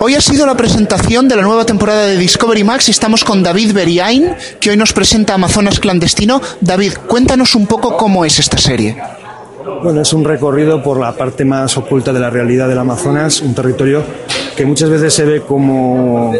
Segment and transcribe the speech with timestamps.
[0.00, 3.42] Hoy ha sido la presentación de la nueva temporada de Discovery Max y estamos con
[3.42, 6.40] David Beriain, que hoy nos presenta Amazonas Clandestino.
[6.60, 8.96] David, cuéntanos un poco cómo es esta serie.
[9.82, 13.54] Bueno, es un recorrido por la parte más oculta de la realidad del Amazonas, un
[13.54, 14.02] territorio
[14.56, 16.34] que muchas veces se ve como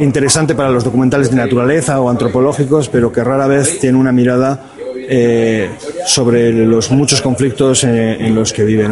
[0.00, 4.66] interesante para los documentales de naturaleza o antropológicos, pero que rara vez tiene una mirada
[5.08, 5.70] eh,
[6.06, 8.88] sobre los muchos conflictos eh, en los que vive.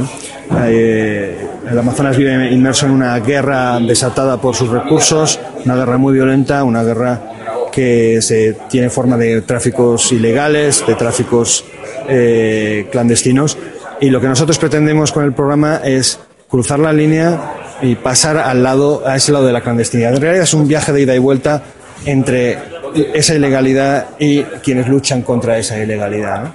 [0.66, 6.14] Eh, el Amazonas vive inmerso en una guerra desatada por sus recursos, una guerra muy
[6.14, 7.20] violenta, una guerra
[7.70, 11.64] que se tiene forma de tráficos ilegales, de tráficos
[12.90, 13.56] clandestinos.
[14.00, 18.62] Y lo que nosotros pretendemos con el programa es cruzar la línea y pasar al
[18.62, 20.14] lado, a ese lado de la clandestinidad.
[20.14, 21.62] En realidad es un viaje de ida y vuelta
[22.04, 22.58] entre
[23.14, 26.52] esa ilegalidad y quienes luchan contra esa ilegalidad.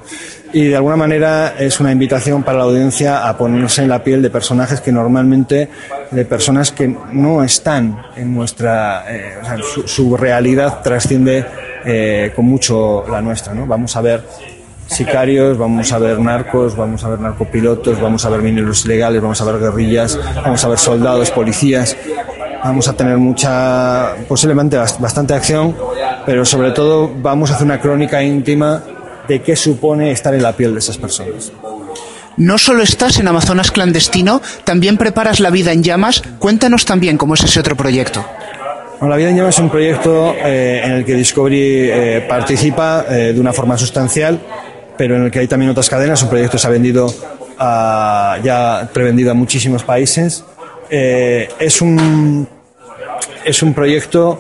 [0.54, 4.22] Y de alguna manera es una invitación para la audiencia a ponerse en la piel
[4.22, 5.70] de personajes que normalmente,
[6.10, 11.46] de personas que no están en nuestra, eh, o sea, su, realidad trasciende
[11.86, 13.54] eh, con mucho la nuestra.
[13.54, 13.66] ¿no?
[13.66, 14.24] Vamos a ver
[14.88, 19.42] sicarios, vamos a ver narcos, vamos a ver narcopilotos, vamos a ver mineros ilegales, vamos
[19.42, 21.98] a ver guerrillas, vamos a ver soldados, policías,
[22.64, 25.76] vamos a tener mucha, posiblemente bastante acción,
[26.26, 28.82] pero sobre todo vamos a hacer una crónica íntima
[29.28, 31.52] de qué supone estar en la piel de esas personas.
[32.38, 36.22] No solo estás en Amazonas clandestino, también preparas La vida en llamas.
[36.38, 38.24] Cuéntanos también cómo es ese otro proyecto.
[39.02, 43.34] la vida en llamas es un proyecto eh, en el que Discovery eh, participa eh,
[43.34, 44.40] de una forma sustancial,
[44.96, 46.22] pero en el que hay también otras cadenas.
[46.22, 47.12] Un proyecto que se ha vendido
[47.58, 50.44] a, ya prevendido a muchísimos países.
[50.90, 52.48] es un
[53.44, 54.40] es un proyecto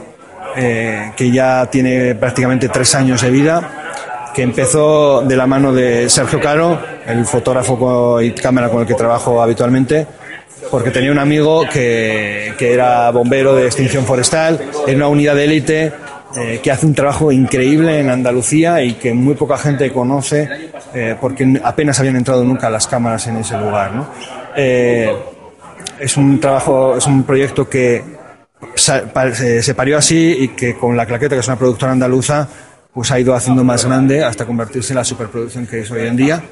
[0.55, 3.86] que ya tiene prácticamente tres años de vida,
[4.38, 8.93] que empezó de la mano de Sergio Caro, el fotógrafo y cámara con el que
[8.93, 10.05] trabajo habitualmente,
[10.69, 15.91] porque tenía un amigo que, era bombero de extinción forestal, en una unidad de élite
[16.35, 20.47] eh, que hace un trabajo increíble en Andalucía y que muy poca gente conoce
[20.93, 23.92] eh, porque apenas habían entrado nunca las cámaras en ese lugar.
[24.55, 28.03] es un trabajo, es un proyecto que
[28.76, 32.47] se parió así y que con La Claqueta, que es una productora andaluza,
[32.97, 36.15] pues ha ido haciendo más grande hasta convertirse en la superproducción que es hoy en
[36.15, 36.43] día.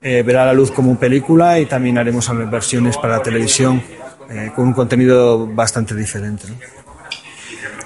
[0.00, 3.82] Eh, verá la luz como película y también haremos versiones para televisión
[4.30, 6.44] eh, con un contenido bastante diferente.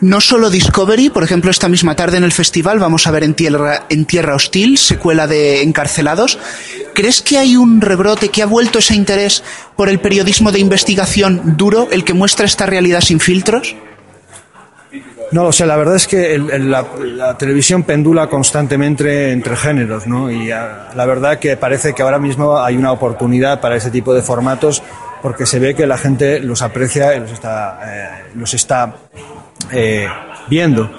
[0.02, 0.20] ¿no?
[0.20, 3.86] solo Discovery, por ejemplo, esta misma tarde en el festival vamos a ver en Tierra,
[3.88, 6.38] en Tierra Hostil, secuela de Encarcelados.
[6.94, 9.42] ¿Crees que hay un rebrote que ha vuelto ese interés
[9.74, 13.74] por el periodismo de investigación duro, el que muestra esta realidad sin filtros?
[15.32, 20.31] No, o sea, la verdad es que la, televisión pendula constantemente entre géneros, ¿no?
[20.31, 24.12] Y ah, la verdad que parece que ahora mismo hay una oportunidad para ese tipo
[24.12, 24.82] de formatos
[25.22, 28.94] porque se ve que la gente los aprecia y los está, eh, los está
[29.71, 30.06] eh,
[30.48, 30.91] viendo.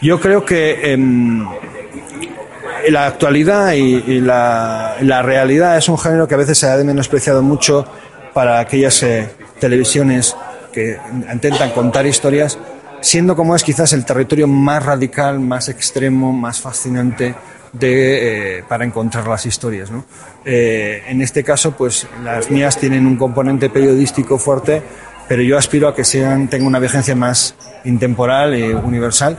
[0.00, 1.46] Yo creo que em,
[2.88, 7.84] la actualidad y, la, realidad es un género que a veces se ha menospreciado mucho
[8.32, 9.28] para aquellas eh,
[9.58, 10.36] televisiones
[10.72, 10.98] que
[11.32, 12.58] intentan contar historias,
[13.04, 17.34] siendo como es quizás el territorio más radical, más extremo, más fascinante
[17.74, 19.90] de, eh, para encontrar las historias.
[19.90, 20.06] ¿no?
[20.44, 24.82] Eh, en este caso, pues las mías tienen un componente periodístico fuerte,
[25.28, 27.54] pero yo aspiro a que sean, tengan una vigencia más
[27.84, 29.36] intemporal y universal.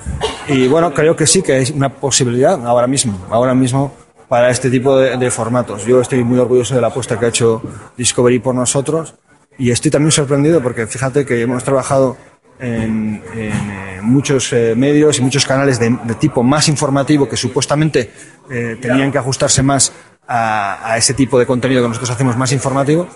[0.48, 3.96] Y bueno, creo que sí que hay una posibilidad ahora mismo, ahora mismo
[4.28, 5.86] para este tipo de, formatos.
[5.86, 7.64] Yo estoy muy orgulloso de la apuesta que ha hecho
[7.98, 9.16] Discovery por nosotros
[9.58, 12.18] y estoy también sorprendido porque fíjate que hemos trabajado
[12.60, 18.12] en, eh, muchos eh, medios y muchos canales de, tipo más informativo que supuestamente
[18.50, 19.92] eh, tenían que ajustarse más
[20.28, 23.08] a, ese tipo de contenido que nosotros hacemos más informativo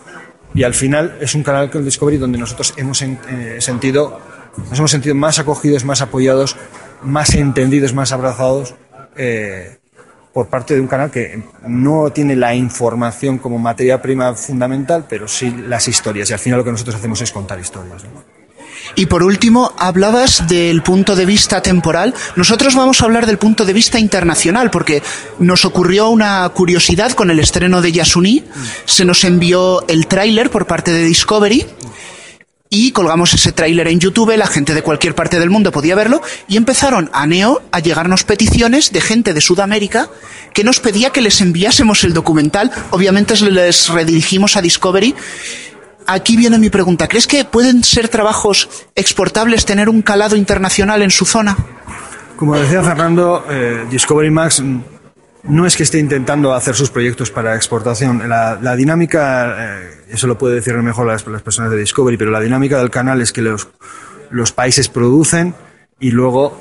[0.54, 2.98] y al final es un canal con Discovery donde nosotros hemos
[3.60, 4.20] sentido
[4.58, 6.56] nos hemos sentido más acogidos, más apoyados,
[7.02, 8.76] más entendidos, más abrazados
[9.16, 9.78] eh,
[10.34, 15.28] por parte de un canal que no tiene la información como materia prima fundamental, pero
[15.28, 16.30] sí las historias.
[16.30, 18.06] Y al final lo que nosotros hacemos es contar historias.
[18.96, 22.14] Y por último, hablabas del punto de vista temporal.
[22.36, 25.02] Nosotros vamos a hablar del punto de vista internacional, porque
[25.40, 28.44] nos ocurrió una curiosidad con el estreno de Yasuni.
[28.86, 31.66] Se nos envió el tráiler por parte de Discovery
[32.72, 36.22] y colgamos ese tráiler en YouTube, la gente de cualquier parte del mundo podía verlo
[36.48, 40.10] y empezaron a Neo a llegarnos peticiones de gente de Sudamérica
[40.54, 42.72] que nos pedía que les enviásemos el documental.
[42.92, 45.16] Obviamente les redirigimos a Discovery.
[46.12, 47.08] Aquí viene mi pregunta.
[47.08, 51.56] ¿Crees que pueden ser trabajos exportables, tener un calado internacional en su zona?
[52.36, 54.64] Como decía Fernando, eh, Discovery Max
[55.44, 58.28] no es que esté intentando hacer sus proyectos para exportación.
[58.28, 62.80] La, dinámica, eh, eso lo puede decir mejor las, personas de Discovery, pero la dinámica
[62.80, 65.54] del canal es que los países producen
[66.00, 66.60] y luego,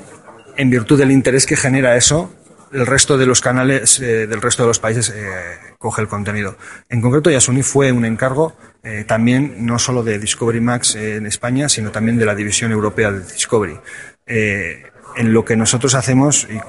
[0.57, 2.31] en virtud del interés que genera eso,
[2.71, 5.29] el resto de los canales eh, del resto de los países eh,
[5.77, 6.57] coge el contenido.
[6.89, 11.69] En concreto, Yasuni fue un encargo eh, también no solo de Discovery Max en España,
[11.69, 13.79] sino también de la división europea de Discovery.
[14.25, 16.61] en lo que nosotros hacemos, y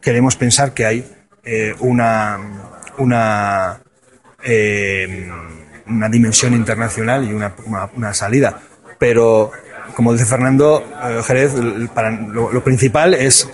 [0.00, 1.06] queremos pensar que hay
[1.78, 2.38] una,
[2.98, 3.80] una,
[5.86, 7.54] una dimensión internacional y una,
[7.94, 8.60] una, salida.
[8.98, 9.52] Pero,
[9.94, 10.84] como dice Fernando
[11.24, 13.48] Jerez, lo principal es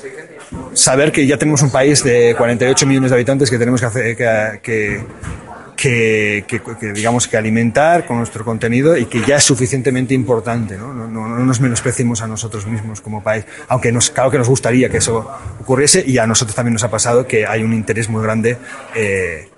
[0.75, 4.17] saber que ya tenemos un país de 48 millones de habitantes que tenemos que hacer
[4.17, 5.03] que,
[5.77, 10.93] que, digamos que alimentar con nuestro contenido y que ya es suficientemente importante, ¿no?
[10.93, 14.89] No, no, nos menospreciemos a nosotros mismos como país, aunque nos, claro que nos gustaría
[14.89, 15.29] que eso
[15.61, 18.59] ocurriese y a nosotros también nos ha pasado que hay un interés muy grande
[18.95, 19.49] eh,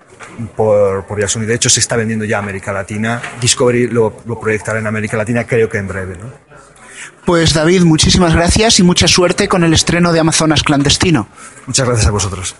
[0.55, 1.45] por, por Yasuni.
[1.45, 3.21] De hecho, se está vendiendo ya a América Latina.
[3.39, 6.15] Discovery lo, lo proyectará en América Latina, creo que en breve.
[6.17, 6.44] ¿no?
[7.25, 11.27] Pues David, muchísimas gracias y mucha suerte con el estreno de Amazonas Clandestino.
[11.65, 12.55] Muchas gracias a vosotros.